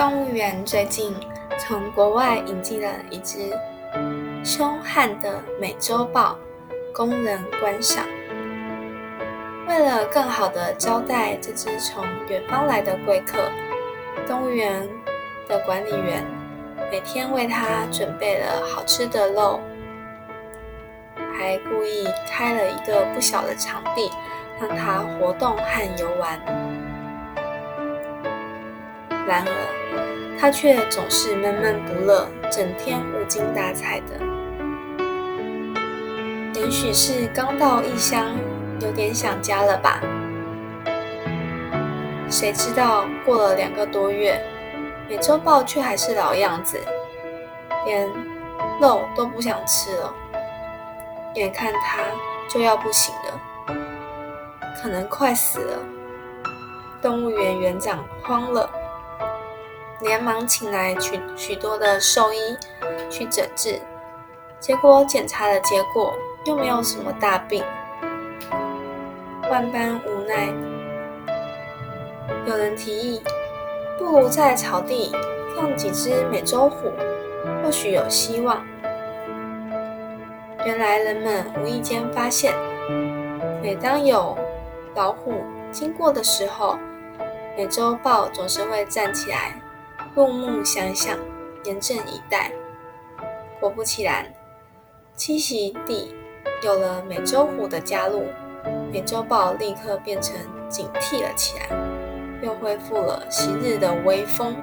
[0.00, 1.14] 动物园最近
[1.58, 3.52] 从国外引进了一只
[4.42, 6.38] 凶悍的美洲豹，
[6.94, 8.06] 供人观赏。
[9.68, 13.50] 为了更好的招待这只从远方来的贵客，
[14.26, 14.88] 动物园
[15.46, 16.24] 的管理员
[16.90, 19.60] 每天为它准备了好吃的肉，
[21.38, 24.10] 还故意开了一个不小的场地，
[24.58, 26.40] 让它活动和游玩。
[29.26, 34.18] 然而，它却总是闷闷不乐，整天无精打采的。
[36.60, 38.26] 也许是刚到异乡。
[38.82, 40.00] 有点想家了吧？
[42.30, 44.42] 谁知道过了两个多月，
[45.06, 46.80] 美洲豹却还是老样子，
[47.84, 48.08] 连
[48.80, 50.14] 肉都不想吃了。
[51.34, 51.98] 眼看它
[52.48, 53.76] 就要不行了，
[54.82, 55.78] 可能快死了。
[57.02, 58.66] 动物园园长慌了，
[60.02, 62.56] 连忙请来许许多的兽医
[63.10, 63.80] 去诊治，
[64.58, 67.62] 结果检查的结果又没有什么大病。
[69.50, 70.48] 万般无奈，
[72.46, 73.22] 有人提议，
[73.98, 75.12] 不如在草地
[75.56, 76.92] 放几只美洲虎，
[77.62, 78.64] 或许有希望。
[80.64, 82.54] 原来人们无意间发现，
[83.62, 84.38] 每当有
[84.94, 86.78] 老虎经过的时候，
[87.56, 89.60] 美洲豹总是会站起来，
[90.14, 91.16] 入目相向，
[91.64, 92.50] 严阵以待。
[93.60, 94.26] 果不其然，
[95.16, 96.14] 栖息地
[96.62, 98.24] 有了美洲虎的加入。
[98.92, 100.36] 美洲豹立刻变成
[100.68, 101.68] 警惕了起来，
[102.42, 104.56] 又恢复了昔日的威风。